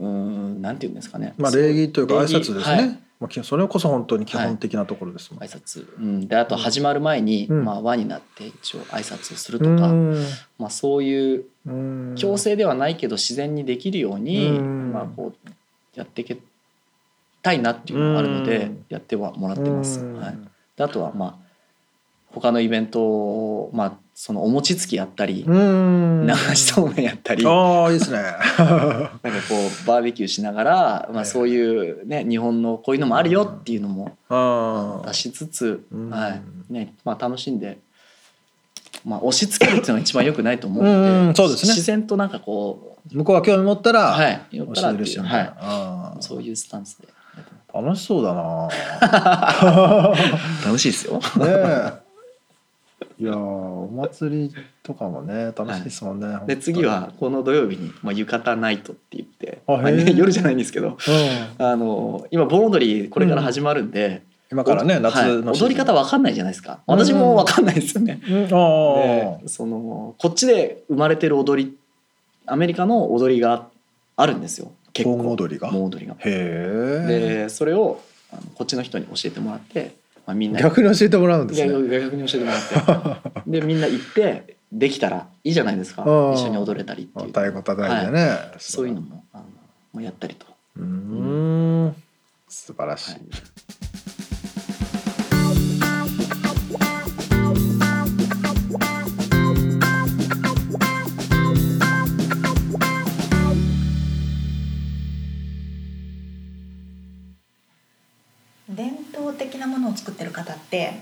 [0.00, 1.34] うーんなんていうんですかね。
[1.38, 2.62] まあ礼儀というか挨拶ですね。
[2.62, 2.88] はい。
[3.20, 5.44] まあきそれこそ本当に基本的なところですもん。
[5.44, 7.64] 挨拶、うん、であと始まる前に、うん。
[7.64, 10.16] まあ、輪になって一応挨拶をするとうか、ん。
[10.58, 12.14] まあ、そういううん。
[12.16, 14.92] 強制ではないけど自然にできるように、うん。
[14.92, 15.48] まあ、こう
[15.94, 16.38] やっていけ
[17.40, 18.84] たいなっていうのがあるので、うん。
[18.88, 20.00] やってはもらってます。
[20.00, 20.16] うん。
[20.16, 20.38] はい、
[20.76, 21.39] であとはまあ
[22.32, 27.44] 他のイベントを、まあ、そのお餅つきやったり、うん流しそうめんやったり。
[27.46, 28.18] ああいいですね。
[28.58, 29.10] なんか
[29.48, 37.78] こうバーベキューしながら、まあ、はいそういうね日本のこういうのもあるよっていうのもあ出しつつ、うんはいねまあ、楽しんで、
[39.04, 44.58] まあ、押し付けるっていうのが一番良くないと思ううんのでうんそうですね自然となんかこ向こうが興味持ったうら、はいい。
[44.60, 47.08] はあい、そういうスタンスで
[47.72, 48.68] 楽しそうだな。
[48.70, 51.14] す 楽しいですよ。
[51.18, 51.92] ねえ。
[53.20, 56.38] いやーお祭りとかもね楽しいですもんね。
[56.46, 60.96] で次はこの土曜日に、まあ、浴衣ナイトって言って、あまあ夜じゃないんですけどうん、
[61.64, 65.36] あの今盆踊りこれから始まるんで、今からね夏はい。
[65.42, 66.80] の踊り方わかんないじゃないですか。
[66.86, 68.22] 私もわかんないですよね。
[68.26, 68.44] うん。
[68.46, 71.76] あ でそのこっちで生まれてる踊り
[72.46, 73.66] アメリカの踊りが
[74.16, 74.72] あるんですよ。
[74.94, 75.18] 結構。
[75.18, 75.70] 盆踊りが？
[75.70, 76.14] 盆踊りが。
[76.24, 78.00] でそれを
[78.32, 79.99] あのこっちの人に教えてもらって、
[80.30, 80.60] まあ、みんな。
[80.60, 81.68] 逆に教えてもらうんですね。
[81.68, 83.30] 逆逆に教えてもらって。
[83.46, 86.04] でみんな行ってできたらいいじゃないですか。
[86.04, 86.34] うん。
[86.34, 87.26] 一緒に踊れたりっていう。
[87.28, 88.88] 太鼓叩いてね、そう。
[88.88, 89.42] いうのもあ
[89.94, 90.46] のやったりと。
[90.76, 91.96] うーん。
[92.48, 93.20] 素晴らしい、はい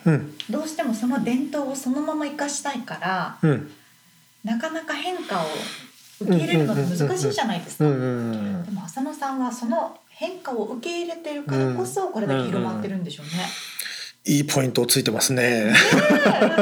[0.05, 3.71] うんどうしてもその伝統をそのまま生かしたいからうん
[4.45, 5.47] なかなか変化を
[6.21, 7.85] 受け入れるのって難しいじゃないですか。
[7.85, 13.33] でも浅野さんはその変化を受け入れてるからこそこれだけ広まってるんでしょうね。
[14.29, 15.73] いいポイントをついてますね。
[15.75, 16.03] すご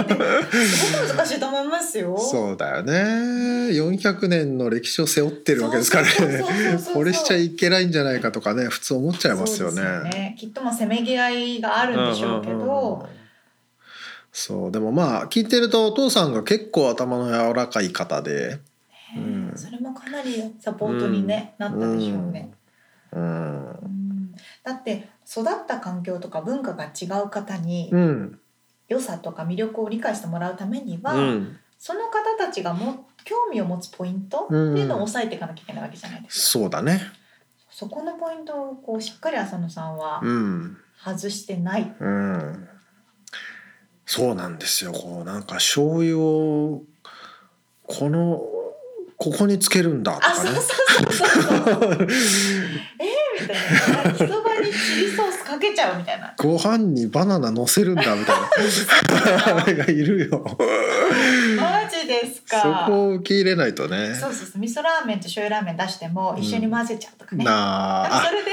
[0.04, 2.16] く難しいと思いますよ。
[2.18, 2.92] そうだよね。
[3.72, 6.44] 400年の歴史を背負ってるわけですからね。
[6.94, 9.82] これしちゃいけないんじゃないかとかね、普通思っちゃいますよね。
[9.82, 13.08] そうですよきっとまあせめぎ合いがあるんでしょうけうんうんうんど、
[14.30, 18.60] そうでもまあ聞いてるとお父さんが結構頭の柔らかい方で、
[19.16, 22.52] うんそれもかなりサポートに、ねなったでしょうね。
[23.10, 28.38] うんうんだって育った環境とか文化が違う方にうん
[28.88, 36.60] 良さとか魅力を理解してもらうためには、うんその方たちがも興味を持つポイントっていうのを押さえていかなきゃいけないわけじゃないですか。
[36.60, 37.00] そうだね。
[37.70, 41.94] そこのポイントをこうしっかり浅野さんはうん外してない。
[42.00, 42.68] うん、
[44.06, 46.82] そうなんですよこうなんか醤油を
[47.82, 48.42] この
[49.18, 51.92] ここにつけるんだとかねそうそうそうそう。
[51.92, 52.08] えー、
[53.46, 54.02] みたいな。
[54.04, 56.34] 焼きそばにチリソースかけちゃうみたいな。
[56.38, 60.56] ご飯にバナナ乗せるんだみたいな あれがいるよ
[61.56, 62.84] マジですそか。
[62.86, 64.60] こを受け入れないとねそうそうそう。
[64.60, 67.44] 味噌ラーメンと醤油ラーメン出しても一緒に混ぜちゃうとかね。
[67.44, 68.50] なあそれで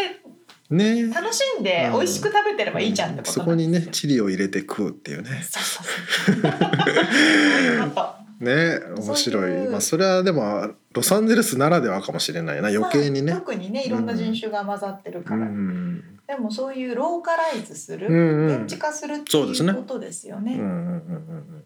[0.69, 6.53] ね楽しんで美味しく食べてればいいじゃんってことそこにねチリを入れて食うっていうねそうそうそう。
[8.43, 9.67] ね面白い。
[9.69, 12.69] まあそれはでもロサンゼルスならではかもしれないな。
[12.69, 13.31] 余計にね。
[13.31, 16.19] まあ、特にねいろんな人種が混ざってるうから、ん。
[16.27, 18.63] でもそういうローカライズする、うんうん。
[18.63, 20.53] 現地化するっていうことですよね。
[20.53, 20.77] うんうんうんう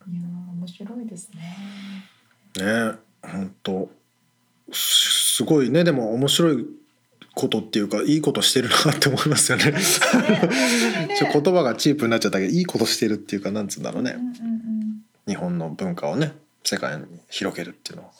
[0.09, 0.13] ん。
[0.13, 1.29] いやー面白いです
[2.55, 2.63] ね。
[2.63, 3.89] ね本当。
[4.71, 5.83] すすごいね。
[5.83, 6.65] でも面白い
[7.35, 9.65] ことっていうかいいことしてるなって思いますよね。
[9.69, 9.79] ね。
[11.15, 14.15] ちょ言葉がチープになっちゃったけどいいことしてるっていうかなんつうんだろうね。
[14.17, 15.03] うんうんうん。
[15.27, 16.33] 日本の文化をね
[16.67, 18.11] 世界に広げるっていうのは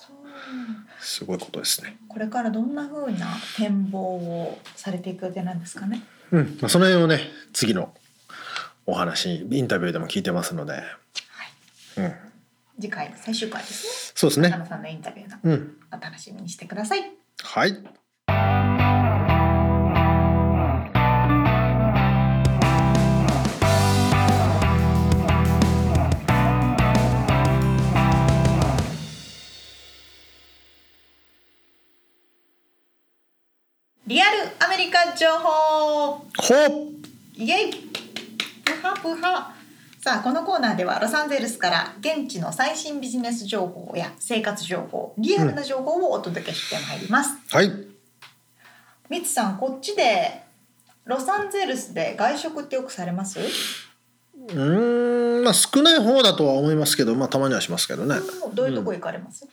[1.02, 1.98] すごいことですね。
[2.08, 6.02] これからどんな風な展望をされていく予定なんですかね？
[6.32, 7.20] うんまあ、その辺をね
[7.52, 7.94] 次の
[8.86, 10.84] お話インタビューでも聞いてますので、はい。
[11.98, 12.14] うん、
[12.80, 14.50] 次回最終回ですそうですね。
[14.50, 14.64] 中ね。
[14.64, 17.12] 野さんのインタビューのうん、お楽しみにしてください。
[17.44, 17.84] はい。
[35.00, 36.24] アメリカ情報ほ
[37.36, 39.54] イエイプハプハ
[40.02, 47.38] さあこのコーナーではロサンゼルスから現地の最新ビジネス情報や生活情報リアルな情報をお届けしてまいります。
[47.52, 47.72] はい。
[49.08, 50.42] みつさんこっちで
[51.06, 53.40] ロサンゼルスで外食ってよくされます？
[53.40, 58.16] うーんまあ少ない方だとは思いますけどまあたまにはしますけどね。
[58.56, 59.48] どういうとこ行かれます？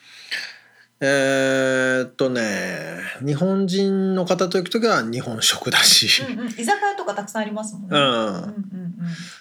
[1.06, 7.88] えーっとね日本人の方と行く時は日本食だし、うんうん、居酒屋とかたくさんありますもんね。
[7.90, 8.54] うんうんうんうん。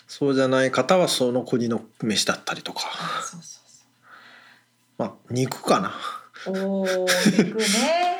[0.06, 2.82] そうじゃない方はその国の飯だったりとか
[3.21, 3.86] そうそうそ
[4.97, 5.93] まあ肉かな。
[6.47, 6.65] う。
[6.65, 8.19] おお肉ね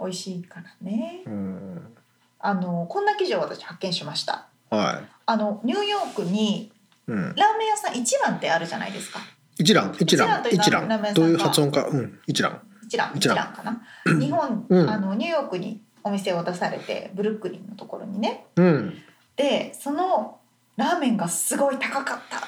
[0.00, 1.22] 美味しいからね。
[1.26, 1.94] うん
[2.40, 4.48] あのこんな記事を私発見しました。
[4.70, 6.72] はあのニューヨークに
[7.06, 9.20] ラーメン屋さん一蘭ってあるじゃないですか。
[9.58, 13.80] 一蘭一蘭一一蘭どういう発音かうん一蘭一蘭一一蘭蘭かな。
[14.18, 14.90] 日本、うん。
[14.90, 18.46] あのニューヨークにお店を出されてブルックリンのところにね。
[18.56, 18.94] うん。
[19.36, 20.38] でその
[20.76, 22.40] ラーメンがすごい高かった。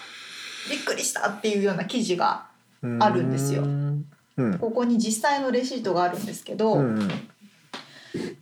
[0.68, 2.46] びっくりしたっていうような記事が
[3.00, 3.62] あるんですよ。
[3.62, 4.04] うん。
[4.36, 4.58] うん。
[4.58, 7.08] ここに実際のレシートがあるんですけど、うん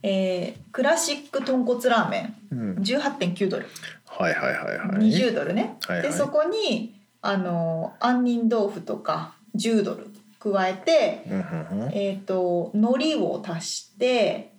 [0.03, 2.75] えークラシック豚骨ラーメンうん。
[2.79, 3.67] 18.9ドル、
[4.05, 4.87] はいはいはいはい。
[4.97, 6.07] 20ドルね、はいはい。
[6.09, 10.10] でそこにあの杏仁豆腐とか10ドル
[10.43, 11.23] 加えて、
[11.93, 14.53] えっ、と海苔を足して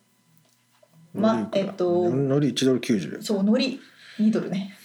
[1.13, 3.79] まえっと海苔一ドル九十そう海苔
[4.21, 4.77] 2ドルね。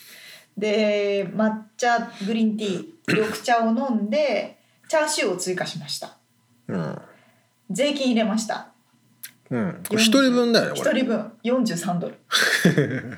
[0.58, 4.58] で抹茶グリーンティー緑茶を飲んで
[4.90, 6.18] チャーシューを追加しました。
[6.68, 7.02] うん。
[7.70, 8.70] 税金入れました。
[9.52, 9.84] うん。
[9.92, 10.92] 一人分だよねこれ。
[10.92, 11.32] 1人分。
[11.44, 12.18] 43ドル。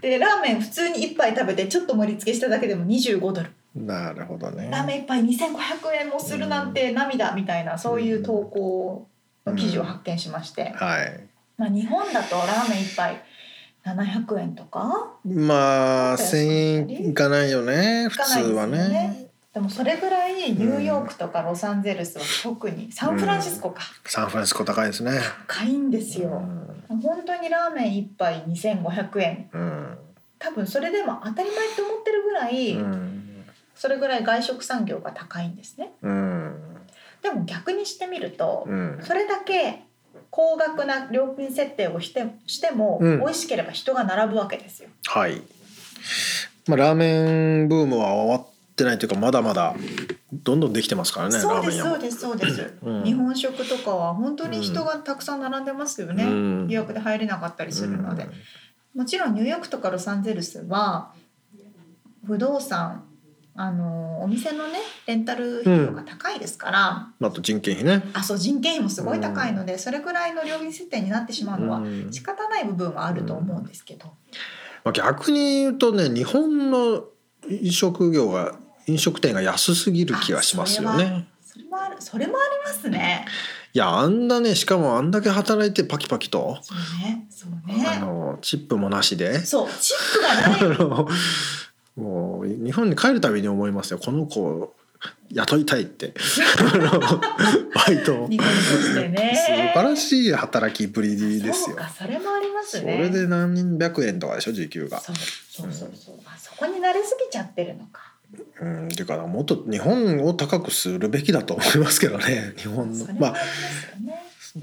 [0.00, 3.50] でラーメン普通に1杯食べてちょっと盛り付けしただけでも25ドル
[3.86, 4.68] なるほどね。
[4.70, 9.06] ラーメン1杯2500円もするなんて涙みたいなそういう投稿
[9.46, 11.20] の記事を発見しまして、はい。
[11.56, 13.22] まあ、日本だとラーメン1杯
[13.84, 15.14] 700円とか？
[15.24, 18.88] まあそうだよ千円いかないよね普通はね。
[18.88, 19.26] ね。
[19.54, 22.92] でもそれぐらいニューヨークとかロサンゼルスは特に。
[22.92, 23.82] サンフランシスコか。
[24.04, 25.12] サンフランシスコ高いですね。
[25.48, 26.42] 高いんですよ。
[26.88, 29.50] 本当にラーメン1杯2500円。
[29.52, 29.98] うん。
[30.38, 33.07] 多分それでも当たり前って思ってるぐらい、うん
[33.78, 36.54] それぐらい外食産業が高いんですねうん
[37.22, 39.82] でも逆にしてみると、うんそれだけ
[40.30, 44.88] 高額な料金設定をしてしても、うん美味しければ人が並ぶわけですよ。
[45.06, 45.42] はい。
[46.66, 49.74] まあラーメンブームは終わってないというかまだまだ
[50.32, 51.38] どんどんできてますからね。
[51.38, 51.98] そうですそう。
[51.98, 58.28] ですそうです、うん日本食とかは本当に人がたくさん並んでますよね、うん予約で入れなかったりするので、
[58.94, 61.12] もちろんニューヨークとかロサンゼルスは
[62.26, 63.07] 不動産
[63.60, 68.04] あのお店のねレンタル費用が高いですから、うんあと人件費ね。
[68.14, 74.06] あそう人件費もすごい高いので、それぐらいの料金設定になってしまうのはうん仕方ない部分はあると思うんですけど、
[74.84, 77.04] まあ逆に言うとね日本の
[77.48, 78.54] 飲食業が
[78.86, 81.26] 飲食店が安すぎる気がしますよね。
[81.44, 83.24] それもあるそれもありますね。
[83.74, 87.98] いやあんなねしかもあんだけ働いてパキパキと、そうねそうあね。
[88.00, 89.40] のチップもなしで。
[89.40, 91.06] そうチップがない
[91.98, 94.74] もう日本に帰るたびに思いますよこの子を
[95.32, 96.14] 雇いたいって
[97.74, 99.32] バイト日本としてね。
[99.46, 102.98] 素晴らしい働きぶりですよそうかそれもありますそね。
[102.98, 106.14] れで何百円とかでしょ時給がそうそうそうそう。
[106.24, 108.14] あそこに慣れすぎちゃってるのか。
[108.60, 113.34] うんっていうかもっと日本を高くするべきだと思いますけどね日本のまあ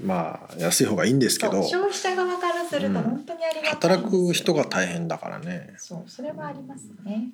[0.02, 7.30] まあ安い方がいいんですけど消費者側からすると本当にありがたい働く人が大変だからね、そうそれはありますね。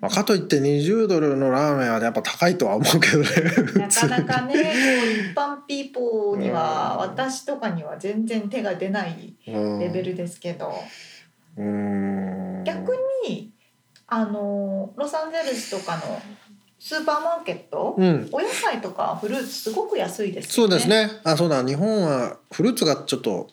[0.00, 3.28] まあ、かといって20ドルのラーメンはやっぱ高いとは思うけどね
[3.76, 4.54] なかなかね
[5.32, 10.72] 一般ピーポーには私とかには全然手が出ないレベルですけど、
[11.56, 12.64] うん。
[12.64, 12.92] 逆
[13.28, 13.52] に
[14.06, 16.20] あのロサンゼルスとかの
[16.84, 18.28] スーパーマーケット、うん。
[18.32, 20.70] お野菜とかフルーツすごく安いですよね。
[20.70, 21.20] そうですね。
[21.22, 21.64] あそうだ。
[21.64, 23.46] 日本はフルーツがちょっと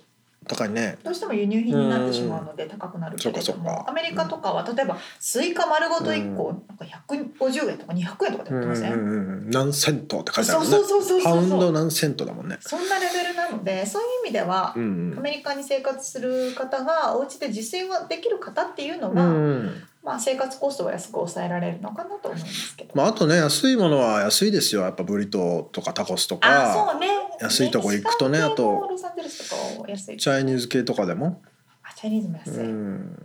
[0.47, 0.97] 高いね。
[1.03, 3.87] どうしても輸入品になってしまうので高くなるけれども。
[3.87, 9.15] アメリカとかは例えばスイカ丸ごと1個なんか150円とか200円とかで売ってません、うんうんう
[9.47, 9.49] ん。
[9.51, 11.23] 何セントって書いてあそうるもんねそうそうそう。
[11.23, 12.57] パウンそうド何セントだもんね。
[12.61, 19.71] そんなレベルなのでそういう意味では、うんアメリカに生活する方がお家で自炊ができる方っていうのうは、ん
[20.09, 22.91] まあ、生活コストは安く抑えられるのかなと思いますけど。
[22.95, 24.81] まあ、あとね安いものは安いですよ。
[24.81, 27.07] やっぱブリトーとかタコスとあかそうね。
[27.39, 30.17] 安いとこ行くとねあとのロサンゼルスとかは安い。
[30.17, 31.43] チャイニーズ系とかでも、
[31.83, 33.17] あチャイニーズも安い、うん、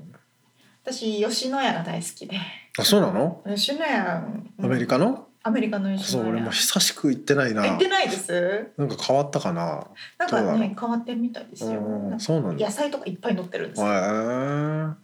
[0.84, 2.36] 私吉野家が大好きで。
[2.78, 3.42] あそうなの？
[3.48, 4.22] 吉野家
[4.62, 7.66] アメリカの、アメリカの吉野家そう俺も久しく行ってないな。
[7.68, 8.68] 行ってないです？
[8.78, 9.86] なんか変わったかな？
[10.18, 11.82] なんかね変わってるみたいですよ。
[12.18, 12.64] そうなんだ。
[12.66, 13.82] 野菜とかいっぱい乗ってるんです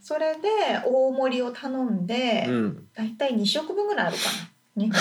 [0.01, 0.49] それで
[0.87, 2.89] 大盛りを頼んで、うん。
[2.95, 4.83] だいたい2食分ぐらいあるかな。
[4.83, 4.99] 日本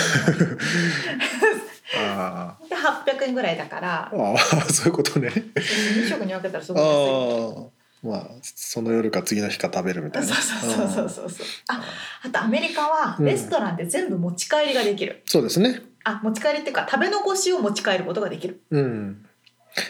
[1.97, 4.11] あで800円ぐらいだから。
[4.13, 5.29] ーあーそういうことね。
[5.29, 10.33] 2食に分けたらすあごい安いあまあその夜か次の日か食べるみたいな。
[10.33, 11.47] そうそうそうそうそう。
[11.67, 11.81] あ
[12.23, 13.25] ああとアメリカはうん。
[13.25, 15.81] レストランで全部持ち帰りができる、そうですね。
[16.03, 18.61] あ持ち帰りっていうか食べ残しを持ち帰ることができる。
[18.71, 19.25] うん。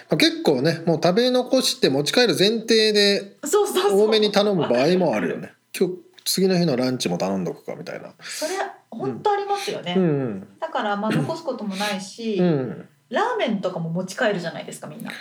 [0.09, 4.01] まあ結構ねもう食べ残して持ち帰る前提でそうそうそう。
[4.03, 5.53] 多めに頼む場合もあるよね。
[5.77, 5.95] 今日
[6.25, 8.13] 次の日のランチも頼んどくかみたいな。
[8.21, 8.51] それ
[8.91, 10.47] 本当ありますよね、うん。
[10.59, 12.87] だからまあ残すこともないし、うん。
[13.09, 15.11] ラーメンとかも持ち帰るじゃないですかみんな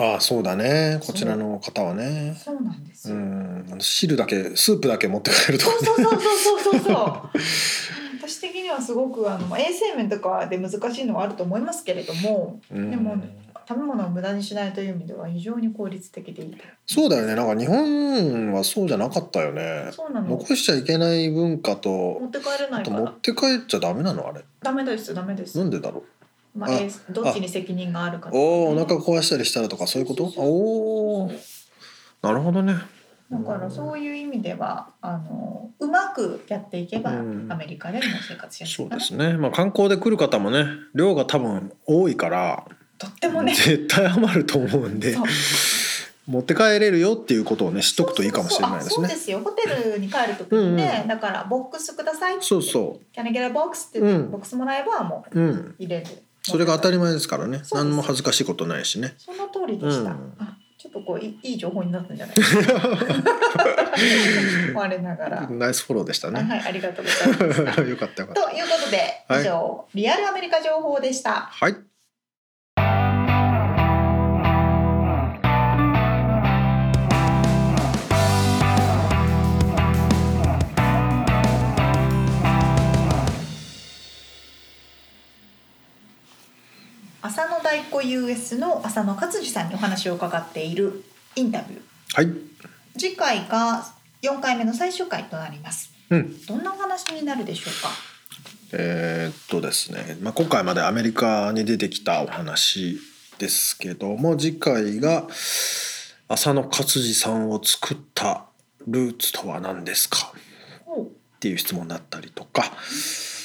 [0.00, 1.00] ああそうだね。
[1.04, 2.34] こちらの方はね。
[2.42, 6.94] そうなんですうよ、ん汁だけスープだけ持って帰るとかそうそうそうそうそうそうそう。
[8.28, 12.90] 私的にはすごくあのまあ衛生面とかで難しいのはあると思いますけれどもうん。
[12.90, 13.16] でも
[13.68, 16.58] 食べ物を無駄にしないという意味では非常に効率的でいいと。
[16.86, 17.34] そうだよね。
[17.34, 19.90] なんか日本はそうじゃなかったよね。
[19.92, 20.28] そうなの。
[20.28, 22.96] 残しちゃいけない文化持とって帰れなあいから。
[22.98, 24.26] と持って帰っちゃダメなの？
[24.26, 24.42] あれ。
[24.62, 25.58] ダメですダメです。
[25.58, 26.02] なんでだろ
[26.54, 30.24] まあ、あえーどっちに責任があるかおおお腹壊したりしたらとかそういうこと？
[30.24, 31.32] そうそうそうおお
[32.22, 32.74] なるほどね。
[33.30, 37.46] だからそういう意味ではあのうまくやっていけば、うん。
[37.52, 39.00] アメリカでも生活しやすそいうかな。
[39.00, 39.34] ですね。
[39.36, 42.64] まあ観光で来る方もね量が多分多いから
[42.96, 43.54] とってもね。
[43.54, 45.26] 絶対余ると思うんでそう。
[46.26, 48.90] 持って帰れるよっていうことをね知っとくといいかもしれないですね。
[48.90, 49.04] そうそうそう。
[49.04, 49.40] あそうですよ。
[49.40, 51.02] ホテルに帰る時にね、うん。
[51.02, 53.88] うんだからボックスくださいそうそ Can I get a box?
[53.90, 54.30] って、うん。
[54.30, 55.74] ボックスもらえばもうううん。
[55.78, 56.06] 入れる
[56.48, 57.62] それが当たり前ですからね。
[57.72, 59.14] 何も恥ずかしいことないしね。
[59.18, 60.34] その通りでした、うん。
[60.38, 62.36] あちょっとこういいい情報になったんじゃない？
[62.36, 62.56] です
[64.72, 66.40] か我ながら、ナイスフォローでしたね。
[66.42, 67.82] はいありがとうございました。
[67.88, 68.42] よかったよかった。
[68.50, 69.40] ということではい。
[69.42, 71.32] 以上、リアルアメリカ情報でした。
[71.50, 71.76] はい
[87.28, 91.04] 浅野大子 US の浅野勝次さんにお話を伺っている
[91.36, 91.82] インタビュー。
[92.14, 92.32] はい。
[92.98, 93.84] 次回が
[94.22, 95.92] 4回目の最終回となります。
[96.08, 96.46] うん。
[96.46, 97.90] どんなお話になるでしょうか？
[98.72, 102.98] えーっとですね、まあ、今回までアメリカに出てきたお話
[103.36, 105.26] ですけども次回が
[106.28, 108.46] 浅野勝次さんを作った
[108.86, 110.32] ルーツとは何ですか？
[110.96, 112.62] っていう質問だったりとか。
[112.62, 113.37] う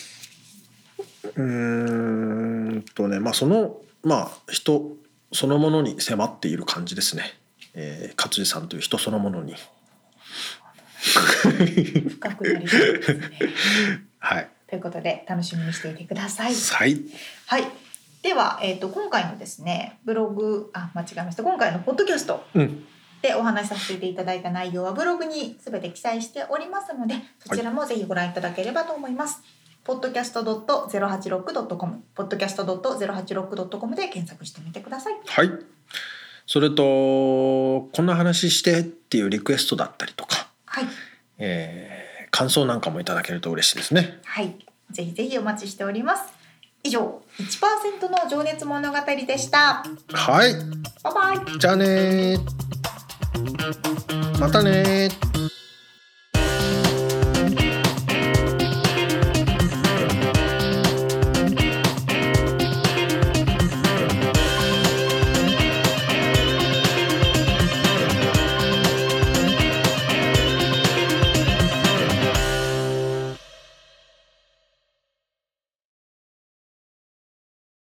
[1.27, 4.95] ーんとねまあそのまあ人
[5.31, 7.23] そのものに迫っている感じですね、
[7.73, 9.55] えー、勝次さんという人そのものに
[12.09, 13.29] 深くなりそうですね。
[14.19, 16.53] はいということで楽しみにしていてください。
[16.55, 16.99] はい
[17.45, 17.63] はい。
[18.23, 22.85] では、えっ、と今回のですねブログあ間違えました今回のポッドキャストうん
[23.21, 29.41] でお話しさせていただいた内容はブログにすべて記載しておりますのでそちらもぜひご覧いただければと思います。
[29.85, 35.13] podcast.086.com podcast.086.com で検索してみてください。
[35.25, 35.49] はい
[36.45, 40.85] それとこんな話してっていうリクエストだったりとか、はい。
[41.37, 42.03] えー
[42.33, 44.55] 感想なんかもいただけると嬉しいですねはい。
[44.89, 46.33] ぜひぜひお待ちしております。
[46.83, 49.83] 以上、1%の情熱物語でした。
[50.11, 50.53] はい
[51.03, 51.59] バイバイ。
[51.59, 55.32] じゃあねーまたねー